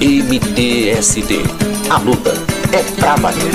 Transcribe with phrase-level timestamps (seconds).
[0.00, 1.42] MTST.
[1.90, 2.30] A luta
[2.72, 3.50] é pra valer.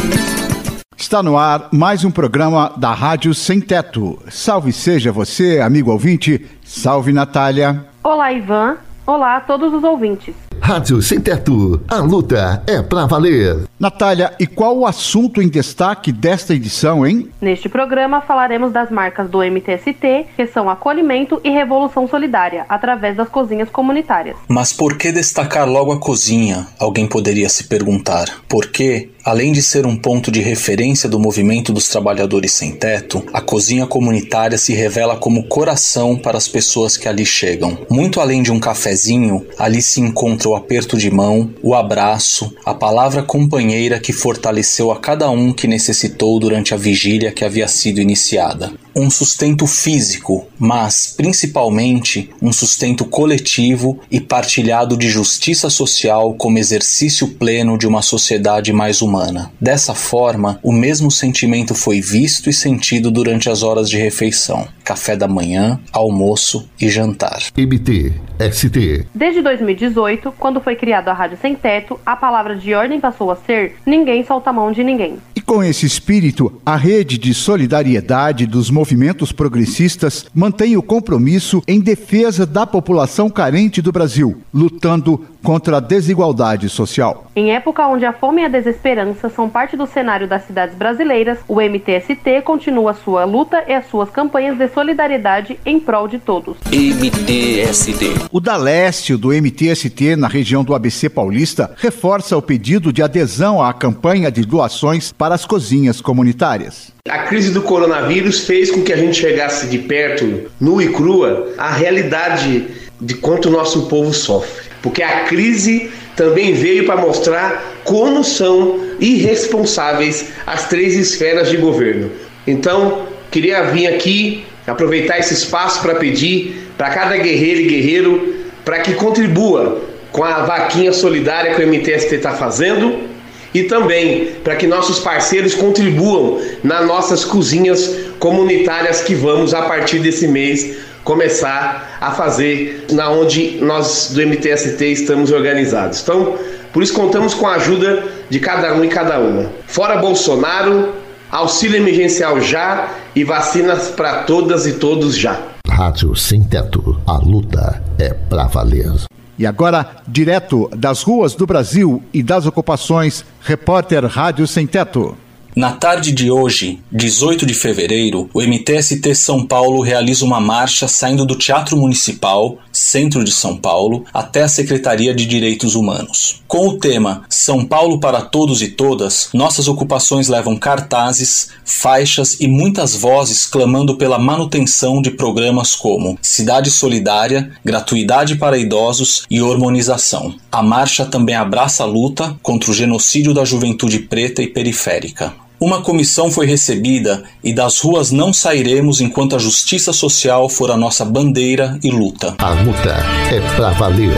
[0.98, 4.20] Está no ar mais um programa da Rádio Sem Teto.
[4.30, 6.46] Salve seja você, amigo ouvinte.
[6.62, 7.86] Salve, Natália.
[8.04, 8.76] Olá, Ivan.
[9.08, 10.36] Olá a todos os ouvintes.
[10.66, 13.68] Rádio Sem Teto, a luta é pra valer.
[13.78, 17.30] Natália, e qual o assunto em destaque desta edição, hein?
[17.42, 23.28] Neste programa falaremos das marcas do MTST, que são acolhimento e revolução solidária, através das
[23.28, 24.38] cozinhas comunitárias.
[24.48, 26.66] Mas por que destacar logo a cozinha?
[26.80, 28.30] Alguém poderia se perguntar.
[28.48, 33.40] Porque, além de ser um ponto de referência do movimento dos trabalhadores sem teto, a
[33.40, 37.78] cozinha comunitária se revela como coração para as pessoas que ali chegam.
[37.90, 42.74] Muito além de um cafezinho, ali se encontra o aperto de mão, o abraço, a
[42.74, 48.02] palavra companheira que fortaleceu a cada um que necessitou durante a vigília que havia sido
[48.02, 48.83] iniciada.
[48.96, 57.28] Um sustento físico, mas principalmente um sustento coletivo e partilhado de justiça social como exercício
[57.28, 59.52] pleno de uma sociedade mais humana.
[59.60, 65.16] Dessa forma, o mesmo sentimento foi visto e sentido durante as horas de refeição, café
[65.16, 67.40] da manhã, almoço e jantar.
[67.58, 68.14] MT,
[68.52, 69.08] ST.
[69.14, 73.36] Desde 2018, quando foi criada a Rádio Sem Teto, a palavra de ordem passou a
[73.36, 75.18] ser ninguém solta a mão de ninguém.
[75.54, 82.44] Com esse espírito, a rede de solidariedade dos movimentos progressistas mantém o compromisso em defesa
[82.44, 87.28] da população carente do Brasil, lutando contra a desigualdade social.
[87.36, 91.40] Em época onde a fome e a desesperança são parte do cenário das cidades brasileiras,
[91.48, 96.58] o MTST continua sua luta e as suas campanhas de solidariedade em prol de todos.
[96.72, 98.30] MTST.
[98.32, 103.74] O Dalécio do MTST na região do ABC Paulista reforça o pedido de adesão à
[103.74, 106.94] campanha de doações para as cozinhas comunitárias.
[107.08, 111.54] A crise do coronavírus fez com que a gente chegasse de perto, nu e crua,
[111.58, 112.66] a realidade
[113.00, 114.64] de quanto o nosso povo sofre.
[114.82, 122.10] Porque a crise também veio para mostrar como são irresponsáveis as três esferas de governo.
[122.48, 128.80] Então, queria vir aqui aproveitar esse espaço para pedir para cada guerreiro e guerreiro para
[128.80, 133.12] que contribua com a vaquinha solidária que o MTST está fazendo
[133.54, 140.00] e também para que nossos parceiros contribuam nas nossas cozinhas comunitárias que vamos a partir
[140.00, 146.02] desse mês começar a fazer na onde nós do MTST estamos organizados.
[146.02, 146.38] Então,
[146.72, 149.52] por isso contamos com a ajuda de cada um e cada uma.
[149.68, 150.94] Fora Bolsonaro,
[151.30, 155.40] auxílio emergencial já e vacinas para todas e todos já.
[155.70, 158.92] Rádio Sem Teto, a luta é pra valer.
[159.38, 165.18] E agora, direto das ruas do Brasil e das ocupações, repórter Rádio Sem Teto.
[165.56, 171.28] Na tarde de hoje, 18 de fevereiro, o MTST São Paulo realiza uma marcha saindo
[171.28, 176.42] do Teatro Municipal, centro de São Paulo, até a Secretaria de Direitos Humanos.
[176.48, 182.48] Com o tema São Paulo para Todos e Todas, nossas ocupações levam cartazes, faixas e
[182.48, 190.36] muitas vozes clamando pela manutenção de programas como Cidade Solidária, Gratuidade para Idosos e Hormonização.
[190.52, 195.43] A marcha também abraça a luta contra o genocídio da juventude preta e periférica.
[195.64, 200.76] Uma comissão foi recebida e das ruas não sairemos enquanto a justiça social for a
[200.76, 202.36] nossa bandeira e luta.
[202.38, 202.98] A luta
[203.34, 204.12] é pra valer.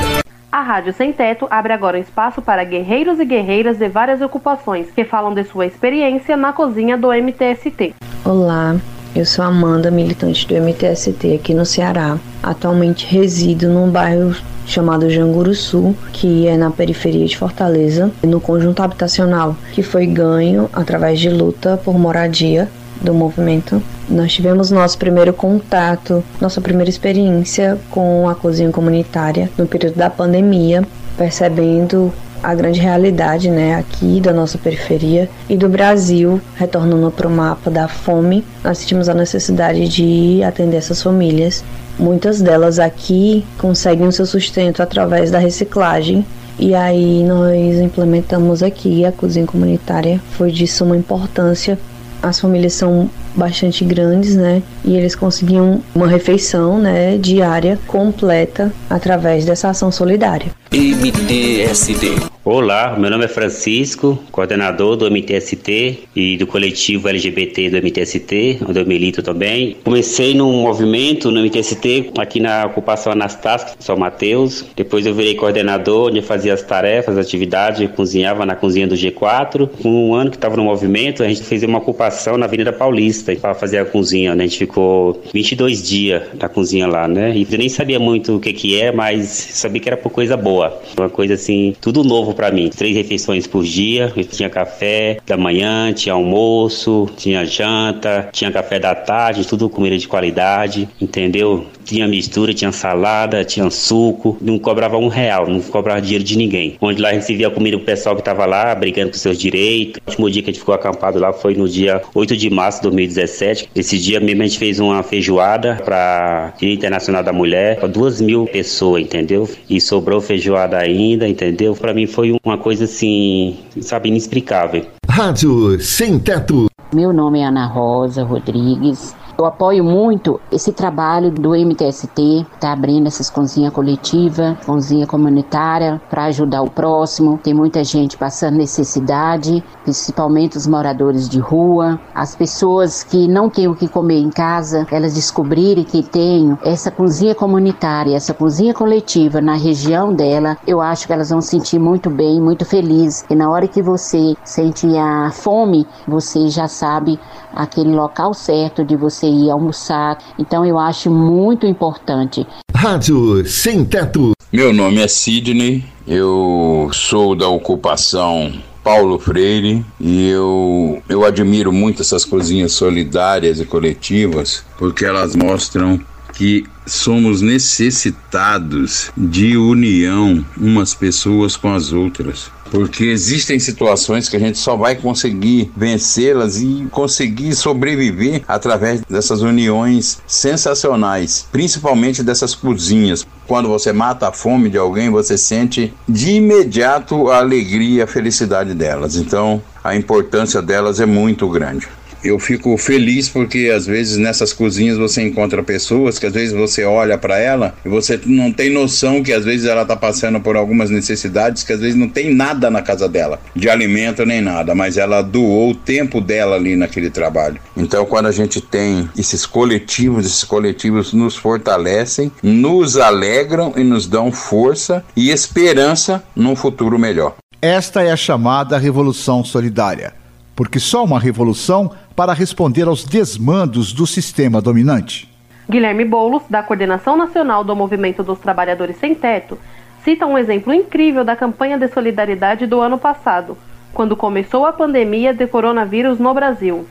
[0.51, 4.87] A Rádio Sem Teto abre agora um espaço para guerreiros e guerreiras de várias ocupações
[4.89, 7.93] que falam de sua experiência na cozinha do MTST.
[8.25, 8.75] Olá,
[9.15, 12.17] eu sou Amanda, militante do MTST aqui no Ceará.
[12.41, 14.35] Atualmente resido num bairro
[14.65, 21.19] chamado Janguruçu, que é na periferia de Fortaleza, no conjunto habitacional que foi ganho através
[21.19, 22.67] de luta por moradia
[23.01, 23.81] do movimento.
[24.09, 30.09] Nós tivemos nosso primeiro contato, nossa primeira experiência com a cozinha comunitária no período da
[30.09, 30.83] pandemia,
[31.17, 37.31] percebendo a grande realidade, né, aqui da nossa periferia e do Brasil, retornando para o
[37.31, 41.63] mapa da fome, nós sentimos a necessidade de atender essas famílias.
[41.97, 46.25] Muitas delas aqui conseguem o seu sustento através da reciclagem.
[46.57, 51.77] E aí nós implementamos aqui a cozinha comunitária, foi de suma importância.
[52.23, 54.63] As famílias são bastante grandes, né?
[54.83, 60.47] E eles conseguiam uma refeição, né, diária completa através dessa ação solidária.
[60.75, 62.34] MTST.
[62.47, 68.79] Olá, meu nome é Francisco, coordenador do MTST e do coletivo LGBT do MTST, onde
[68.79, 69.75] eu milito também.
[69.83, 74.63] Comecei num movimento no MTST aqui na ocupação Anastácio, São Mateus.
[74.75, 78.93] Depois eu virei coordenador, onde eu fazia as tarefas, as atividades, cozinhava na cozinha do
[78.93, 79.67] G4.
[79.81, 83.35] Com um ano que estava no movimento, a gente fez uma ocupação na Avenida Paulista
[83.35, 84.43] para fazer a cozinha, né?
[84.43, 87.35] A gente ficou 22 dias na cozinha lá, né?
[87.35, 90.37] E eu nem sabia muito o que que é, mas sabia que era por coisa
[90.37, 90.79] boa.
[90.95, 92.69] Uma coisa assim, tudo novo para mim.
[92.69, 98.93] Três refeições por dia, tinha café da manhã, tinha almoço, tinha janta, tinha café da
[98.93, 101.65] tarde, tudo comida de qualidade, entendeu?
[101.83, 106.77] Tinha mistura, tinha salada, tinha suco, não cobrava um real, não cobrava dinheiro de ninguém.
[106.81, 110.01] Onde lá a gente via comida pro pessoal que tava lá, brigando com seus direitos.
[110.05, 112.79] O último dia que a gente ficou acampado lá foi no dia 8 de março
[112.79, 113.69] de 2017.
[113.75, 118.19] Esse dia mesmo a gente fez uma feijoada para Dia Internacional da Mulher, para duas
[118.19, 119.47] mil pessoas, entendeu?
[119.69, 121.75] E sobrou feijoada ainda, entendeu?
[121.75, 124.85] Para mim foi uma coisa assim, sabe, inexplicável.
[125.09, 126.67] Rádio Sem Teto.
[126.93, 129.15] Meu nome é Ana Rosa Rodrigues.
[129.37, 136.23] Eu apoio muito esse trabalho do MTST, tá abrindo essas cozinhas coletivas, cozinha comunitária para
[136.25, 137.37] ajudar o próximo.
[137.43, 143.67] Tem muita gente passando necessidade, principalmente os moradores de rua, as pessoas que não têm
[143.67, 149.41] o que comer em casa, elas descobrirem que tem essa cozinha comunitária, essa cozinha coletiva
[149.41, 153.25] na região dela, eu acho que elas vão sentir muito bem, muito feliz.
[153.29, 157.19] E na hora que você sente a fome, você já sabe
[157.53, 160.17] aquele local certo de você ir almoçar.
[160.37, 162.45] Então eu acho muito importante.
[162.73, 164.31] Rádio Sem Teto.
[164.51, 172.03] Meu nome é Sidney, eu sou da ocupação Paulo Freire e eu, eu admiro muito
[172.03, 175.99] essas cozinhas solidárias e coletivas porque elas mostram
[176.35, 182.51] que somos necessitados de união umas pessoas com as outras.
[182.75, 189.41] Porque existem situações que a gente só vai conseguir vencê-las e conseguir sobreviver através dessas
[189.41, 193.25] uniões sensacionais, principalmente dessas cozinhas.
[193.47, 198.73] Quando você mata a fome de alguém, você sente de imediato a alegria a felicidade
[198.73, 199.15] delas.
[199.15, 201.87] Então, a importância delas é muito grande
[202.25, 206.83] eu fico feliz porque às vezes nessas cozinhas você encontra pessoas que às vezes você
[206.83, 210.55] olha para ela e você não tem noção que às vezes ela está passando por
[210.55, 214.73] algumas necessidades que às vezes não tem nada na casa dela, de alimento nem nada,
[214.73, 217.59] mas ela doou o tempo dela ali naquele trabalho.
[217.77, 224.07] Então quando a gente tem esses coletivos, esses coletivos nos fortalecem, nos alegram e nos
[224.07, 227.35] dão força e esperança num futuro melhor.
[227.61, 230.13] Esta é a chamada Revolução Solidária,
[230.55, 235.29] porque só uma revolução para responder aos desmandos do sistema dominante.
[235.69, 239.57] Guilherme Boulos, da Coordenação Nacional do Movimento dos Trabalhadores Sem Teto,
[240.03, 243.57] cita um exemplo incrível da campanha de solidariedade do ano passado,
[243.93, 246.87] quando começou a pandemia de coronavírus no Brasil.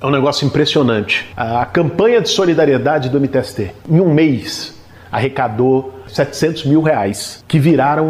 [0.00, 1.26] É um negócio impressionante.
[1.36, 4.80] A campanha de solidariedade do MTST, em um mês,
[5.10, 8.06] arrecadou 700 mil reais, que viraram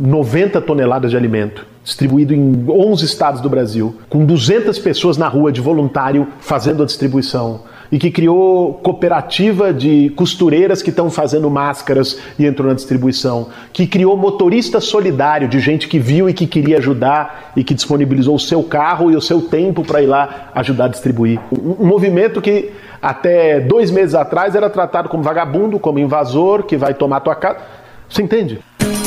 [0.00, 5.50] 90 toneladas de alimento distribuído em 11 estados do Brasil, com 200 pessoas na rua
[5.50, 12.18] de voluntário fazendo a distribuição e que criou cooperativa de costureiras que estão fazendo máscaras
[12.38, 16.76] e entrou na distribuição, que criou motorista solidário de gente que viu e que queria
[16.76, 20.84] ajudar e que disponibilizou o seu carro e o seu tempo para ir lá ajudar
[20.84, 21.40] a distribuir.
[21.50, 22.70] Um, movimento que
[23.00, 27.60] até dois meses atrás era tratado como vagabundo, como invasor que vai tomar tua casa.
[28.06, 28.58] Você entende?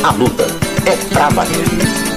[0.04, 0.48] A luta
[0.88, 2.11] é pra valer.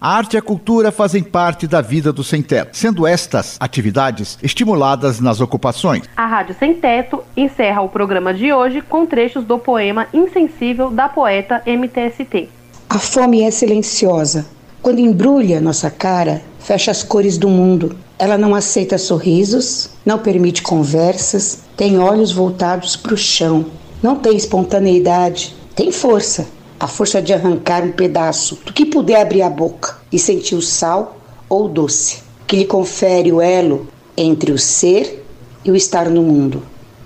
[0.00, 4.38] A arte e a cultura fazem parte da vida do sem teto, sendo estas atividades
[4.40, 6.04] estimuladas nas ocupações.
[6.16, 11.08] A Rádio Sem Teto encerra o programa de hoje com trechos do poema Insensível da
[11.08, 12.48] poeta MTST.
[12.88, 14.46] A fome é silenciosa.
[14.80, 17.96] Quando embrulha nossa cara, fecha as cores do mundo.
[18.20, 23.66] Ela não aceita sorrisos, não permite conversas, tem olhos voltados para o chão,
[24.00, 26.46] não tem espontaneidade, tem força
[26.80, 30.62] a força de arrancar um pedaço do que puder abrir a boca e sentir o
[30.62, 31.18] sal
[31.48, 35.24] ou o doce, que lhe confere o elo entre o ser
[35.64, 36.62] e o estar no mundo.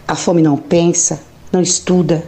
[0.07, 2.23] A fome não pensa, não estuda,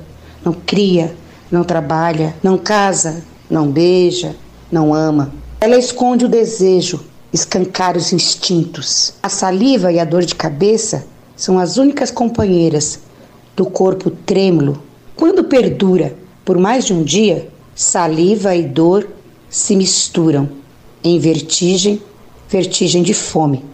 [0.45, 1.15] não cria,
[1.51, 4.35] não trabalha, não casa, não beija,
[4.73, 5.33] não ama.
[5.61, 9.15] Ela esconde o desejo, escancara os instintos.
[9.23, 13.01] A saliva e a dor de cabeça são as únicas companheiras
[13.55, 14.83] do corpo trêmulo.
[15.15, 19.09] Quando perdura por mais de um dia, saliva e dor
[19.49, 20.49] se misturam
[21.03, 22.03] em vertigem,
[22.49, 23.65] vertigem de fome.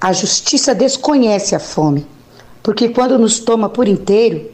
[0.00, 2.06] A justiça desconhece a fome,
[2.62, 4.50] porque quando nos toma por inteiro,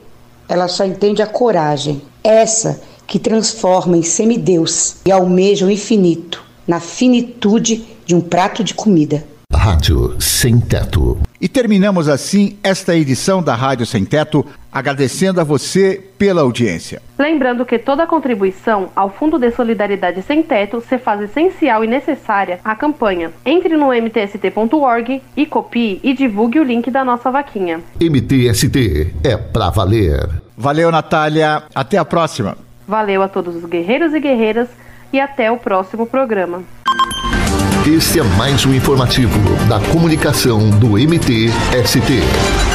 [0.49, 6.81] ela só entende a coragem, essa que transforma em semideus e almeja o infinito, na
[6.81, 9.25] finitude de um prato de comida.
[9.71, 11.17] Rádio Sem Teto.
[11.41, 17.01] E terminamos assim esta edição da Rádio Sem Teto, agradecendo a você pela audiência.
[17.17, 22.59] Lembrando que toda contribuição ao Fundo de Solidariedade Sem Teto se faz essencial e necessária
[22.65, 23.31] à campanha.
[23.47, 27.81] Entre no mtst.org e copie e divulgue o link da nossa vaquinha.
[28.01, 30.29] MTST é pra valer.
[30.59, 31.63] Valeu, Natália.
[31.73, 32.59] Até a próxima.
[32.89, 34.67] Valeu a todos os guerreiros e guerreiras
[35.13, 36.65] e até o próximo programa.
[37.87, 42.70] Este é mais um informativo da comunicação do MTST.